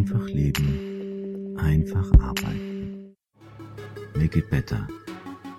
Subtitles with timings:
[0.00, 3.14] Einfach leben, einfach arbeiten.
[4.14, 4.88] Make it better.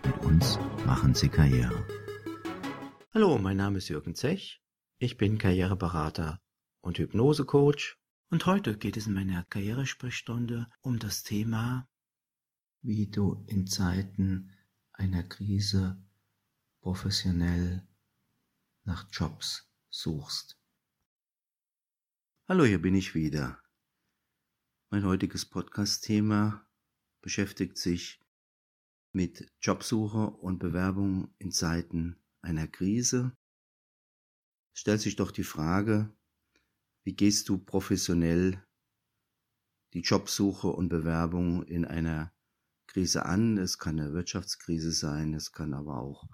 [0.04, 1.86] Mit uns machen Sie Karriere.
[3.14, 4.60] Hallo, mein Name ist Jürgen Zech.
[4.98, 6.42] Ich bin Karriereberater
[6.82, 8.00] und Hypnosecoach.
[8.32, 11.88] Und heute geht es in meiner Karrieresprechstunde um das Thema,
[12.82, 14.54] wie du in Zeiten
[14.92, 16.04] einer Krise
[16.82, 17.88] professionell
[18.86, 20.58] nach Jobs suchst.
[22.48, 23.61] Hallo, hier bin ich wieder.
[24.94, 26.68] Mein heutiges Podcast-Thema
[27.22, 28.20] beschäftigt sich
[29.14, 33.32] mit Jobsuche und Bewerbung in Zeiten einer Krise.
[34.74, 36.14] Es stellt sich doch die Frage,
[37.06, 38.62] wie gehst du professionell
[39.94, 42.34] die Jobsuche und Bewerbung in einer
[42.88, 43.58] Krise an?
[43.58, 46.28] Es kann eine Wirtschaftskrise sein, es kann aber auch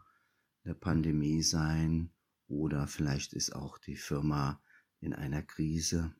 [0.64, 2.12] eine Pandemie sein
[2.48, 4.60] oder vielleicht ist auch die Firma
[5.00, 6.16] in einer Krise.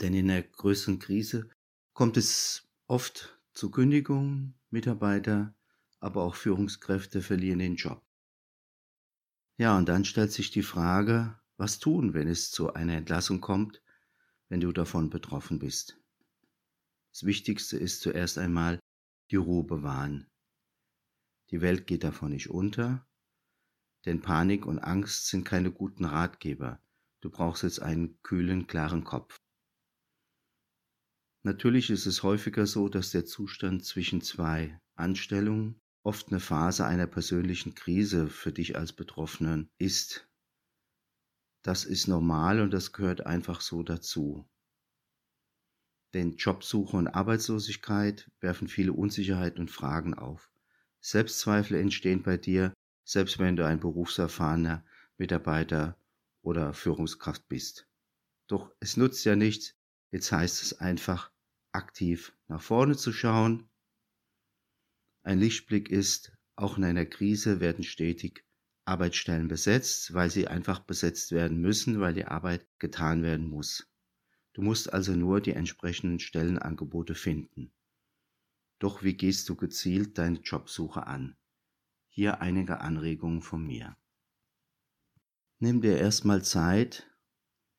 [0.00, 1.48] Denn in der größeren Krise
[1.92, 5.54] kommt es oft zu Kündigungen, Mitarbeiter,
[6.00, 8.04] aber auch Führungskräfte verlieren den Job.
[9.56, 13.80] Ja, und dann stellt sich die Frage, was tun, wenn es zu einer Entlassung kommt,
[14.48, 15.96] wenn du davon betroffen bist.
[17.12, 18.80] Das Wichtigste ist zuerst einmal
[19.30, 20.26] die Ruhe bewahren.
[21.50, 23.06] Die Welt geht davon nicht unter,
[24.04, 26.80] denn Panik und Angst sind keine guten Ratgeber.
[27.20, 29.38] Du brauchst jetzt einen kühlen, klaren Kopf.
[31.46, 37.06] Natürlich ist es häufiger so, dass der Zustand zwischen zwei Anstellungen oft eine Phase einer
[37.06, 40.26] persönlichen Krise für dich als Betroffenen ist.
[41.60, 44.48] Das ist normal und das gehört einfach so dazu.
[46.14, 50.50] Denn Jobsuche und Arbeitslosigkeit werfen viele Unsicherheiten und Fragen auf.
[51.00, 52.72] Selbstzweifel entstehen bei dir,
[53.04, 54.82] selbst wenn du ein berufserfahrener
[55.18, 55.98] Mitarbeiter
[56.40, 57.86] oder Führungskraft bist.
[58.46, 59.74] Doch es nutzt ja nichts,
[60.10, 61.33] jetzt heißt es einfach,
[61.74, 63.68] aktiv nach vorne zu schauen.
[65.22, 68.44] Ein Lichtblick ist, auch in einer Krise werden stetig
[68.84, 73.90] Arbeitsstellen besetzt, weil sie einfach besetzt werden müssen, weil die Arbeit getan werden muss.
[74.52, 77.72] Du musst also nur die entsprechenden Stellenangebote finden.
[78.78, 81.36] Doch wie gehst du gezielt deine Jobsuche an?
[82.08, 83.96] Hier einige Anregungen von mir.
[85.58, 87.10] Nimm dir erstmal Zeit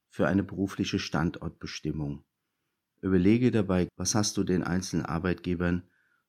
[0.09, 2.25] für eine berufliche Standortbestimmung.
[3.05, 5.87] Überlege dabei, was hast du den einzelnen Arbeitgebern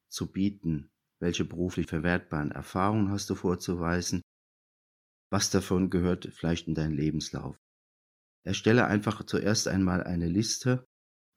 [0.09, 4.21] zu bieten, welche beruflich verwertbaren Erfahrungen hast du vorzuweisen,
[5.31, 7.57] was davon gehört vielleicht in deinen Lebenslauf.
[8.45, 10.85] Erstelle einfach zuerst einmal eine Liste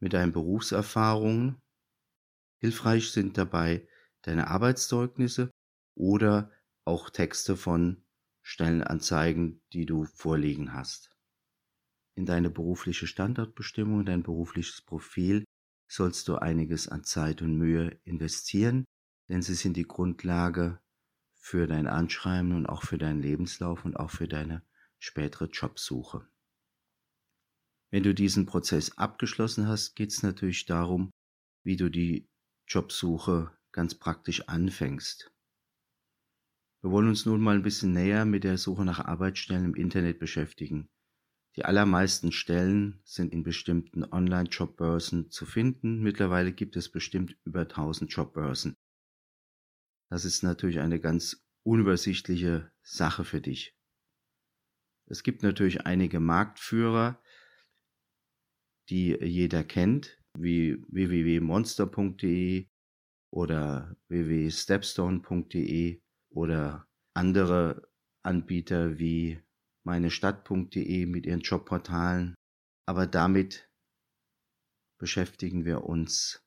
[0.02, 1.58] mit deinen Berufserfahrungen.
[2.60, 3.88] Hilfreich sind dabei
[4.24, 5.52] deine Arbeitszeugnisse
[5.96, 6.52] oder
[6.84, 8.04] auch Texte von
[8.42, 11.16] Stellenanzeigen, die du vorliegen hast.
[12.16, 15.46] In deine berufliche Standortbestimmung, dein berufliches Profil
[15.88, 18.86] sollst du einiges an Zeit und Mühe investieren,
[19.30, 20.80] denn sie sind die Grundlage
[21.36, 24.64] für dein Anschreiben und auch für deinen Lebenslauf und auch für deine
[25.00, 26.28] spätere Jobsuche.
[27.92, 31.10] Wenn du diesen Prozess abgeschlossen hast, geht es natürlich darum,
[31.64, 32.30] wie du die
[32.68, 35.32] Jobsuche ganz praktisch anfängst.
[36.82, 40.20] Wir wollen uns nun mal ein bisschen näher mit der Suche nach Arbeitsstellen im Internet
[40.20, 40.88] beschäftigen.
[41.60, 46.00] Die allermeisten Stellen sind in bestimmten Online-Jobbörsen zu finden.
[46.02, 48.78] Mittlerweile gibt es bestimmt über 1000 Jobbörsen.
[50.10, 53.76] Das ist natürlich eine ganz unübersichtliche Sache für dich.
[55.08, 57.22] Es gibt natürlich einige Marktführer,
[58.88, 62.70] die jeder kennt, wie www.monster.de
[63.32, 67.92] oder www.stepstone.de oder andere
[68.24, 69.44] Anbieter wie
[69.84, 72.36] meinestadt.de mit ihren Jobportalen.
[72.86, 73.70] Aber damit
[74.98, 76.44] beschäftigen wir uns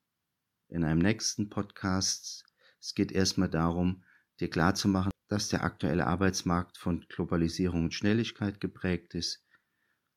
[0.68, 2.44] in einem nächsten Podcast.
[2.80, 4.04] Es geht erstmal darum,
[4.40, 9.44] dir klarzumachen, dass der aktuelle Arbeitsmarkt von Globalisierung und Schnelligkeit geprägt ist.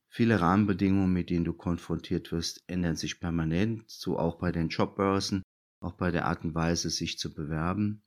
[0.10, 5.44] Viele Rahmenbedingungen, mit denen du konfrontiert wirst, ändern sich permanent, so auch bei den Jobbörsen,
[5.82, 8.05] auch bei der Art und Weise, sich zu bewerben.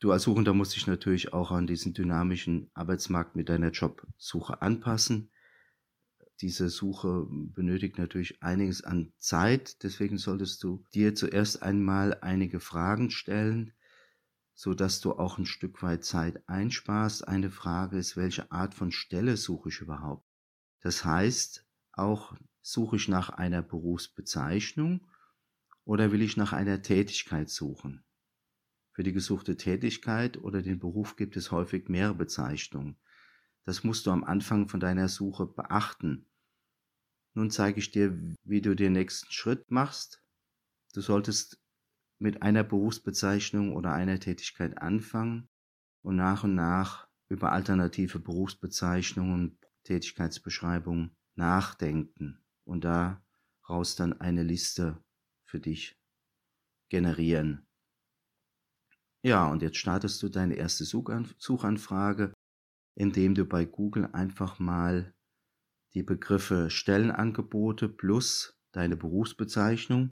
[0.00, 5.32] Du als Suchender musst dich natürlich auch an diesen dynamischen Arbeitsmarkt mit deiner Jobsuche anpassen.
[6.40, 13.10] Diese Suche benötigt natürlich einiges an Zeit, deswegen solltest du dir zuerst einmal einige Fragen
[13.10, 13.72] stellen,
[14.54, 17.26] so dass du auch ein Stück weit Zeit einsparst.
[17.26, 20.24] Eine Frage ist, welche Art von Stelle suche ich überhaupt?
[20.80, 25.08] Das heißt, auch suche ich nach einer Berufsbezeichnung
[25.84, 28.04] oder will ich nach einer Tätigkeit suchen?
[28.98, 32.96] Für die gesuchte Tätigkeit oder den Beruf gibt es häufig mehrere Bezeichnungen.
[33.62, 36.26] Das musst du am Anfang von deiner Suche beachten.
[37.32, 40.24] Nun zeige ich dir, wie du den nächsten Schritt machst.
[40.94, 41.62] Du solltest
[42.18, 45.48] mit einer Berufsbezeichnung oder einer Tätigkeit anfangen
[46.02, 55.00] und nach und nach über alternative Berufsbezeichnungen, Tätigkeitsbeschreibungen nachdenken und daraus dann eine Liste
[55.44, 55.96] für dich
[56.88, 57.67] generieren.
[59.22, 62.32] Ja, und jetzt startest du deine erste Suchanfrage,
[62.94, 65.14] indem du bei Google einfach mal
[65.94, 70.10] die Begriffe Stellenangebote plus deine Berufsbezeichnung,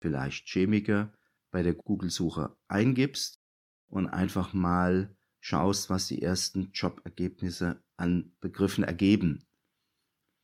[0.00, 1.12] vielleicht Chemiker,
[1.50, 3.40] bei der Google-Suche eingibst
[3.88, 9.44] und einfach mal schaust, was die ersten Jobergebnisse an Begriffen ergeben.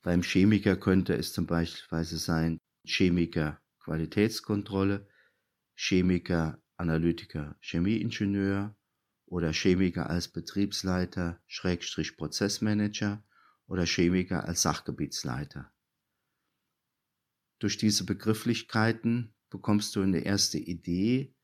[0.02, 5.08] Beim Chemiker könnte es zum Beispiel sein Chemiker Qualitätskontrolle,
[5.76, 8.74] Chemiker Analytiker Chemieingenieur
[9.26, 13.22] oder Chemiker als Betriebsleiter Schrägstrich Prozessmanager
[13.66, 15.70] oder Chemiker als Sachgebietsleiter.
[17.58, 21.34] Durch diese Begrifflichkeiten bekommst du eine erste Idee,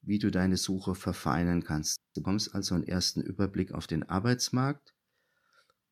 [0.00, 1.98] wie du deine Suche verfeinern kannst.
[2.14, 4.94] Du bekommst also einen ersten Überblick auf den Arbeitsmarkt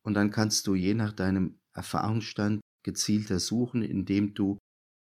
[0.01, 4.57] und dann kannst du je nach deinem Erfahrungsstand gezielter suchen, indem du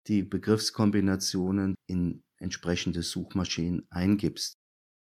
[0.08, 4.56] die Begriffskombinationen in entsprechende Suchmaschinen eingibst.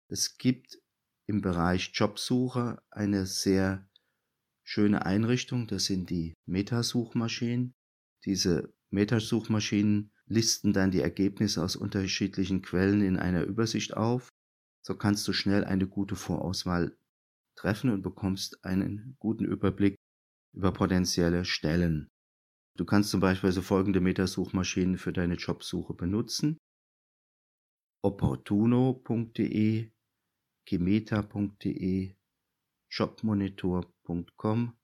[0.10, 0.80] Es gibt
[1.28, 3.90] im Bereich Jobsuche eine sehr
[4.64, 7.74] schöne Einrichtung, das sind die Metasuchmaschinen.
[8.24, 14.30] Diese Metasuchmaschinen listen dann die Ergebnisse aus unterschiedlichen Quellen in einer Übersicht auf.
[14.82, 16.98] So kannst du schnell eine gute Vorauswahl
[17.56, 19.96] treffen und bekommst einen guten Überblick
[20.54, 22.08] über potenzielle Stellen.
[22.78, 26.58] Du kannst zum Beispiel so folgende Metasuchmaschinen für deine Jobsuche benutzen.
[28.04, 29.92] opportuno.de,
[30.66, 32.16] kimeta.de,
[32.92, 34.78] jobmonitor.com,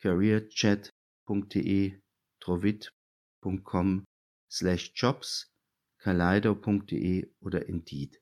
[0.00, 2.00] careerchat.de,
[2.40, 4.04] trovit.com
[4.50, 5.50] slash jobs,
[5.98, 8.20] kaleido.de oder Indeed.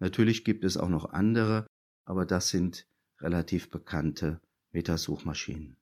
[0.00, 1.66] Natürlich gibt es auch noch andere,
[2.06, 2.86] aber das sind
[3.20, 4.40] relativ bekannte
[4.72, 5.77] Metasuchmaschinen.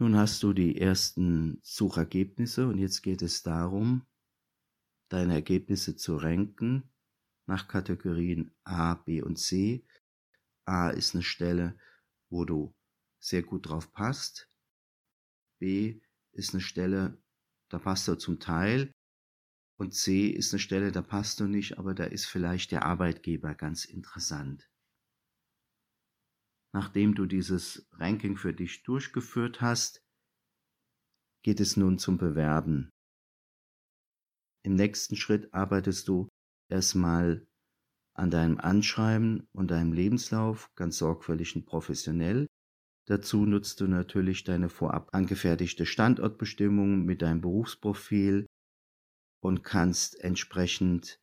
[0.00, 4.06] Nun hast du die ersten Suchergebnisse und jetzt geht es darum,
[5.08, 6.88] deine Ergebnisse zu ranken
[7.46, 9.84] nach Kategorien A, B und C.
[10.66, 11.76] A ist eine Stelle,
[12.30, 12.72] wo du
[13.18, 14.48] sehr gut drauf passt.
[15.58, 16.00] B
[16.30, 17.20] ist eine Stelle,
[17.68, 18.92] da passt du zum Teil.
[19.78, 23.56] Und C ist eine Stelle, da passt du nicht, aber da ist vielleicht der Arbeitgeber
[23.56, 24.70] ganz interessant.
[26.74, 30.02] Nachdem du dieses Ranking für dich durchgeführt hast,
[31.42, 32.90] geht es nun zum Bewerben.
[34.64, 36.28] Im nächsten Schritt arbeitest du
[36.70, 37.46] erstmal
[38.14, 42.46] an deinem Anschreiben und deinem Lebenslauf ganz sorgfältig und professionell.
[43.06, 48.46] Dazu nutzt du natürlich deine vorab angefertigte Standortbestimmung mit deinem Berufsprofil
[49.40, 51.18] und kannst entsprechend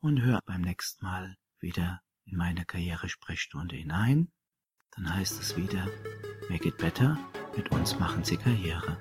[0.00, 4.32] und hör beim nächsten Mal wieder in meine Karrieresprechstunde hinein.
[4.92, 5.86] Dann heißt es wieder,
[6.48, 7.18] make it better
[7.56, 8.98] mit uns machen Sie Karriere.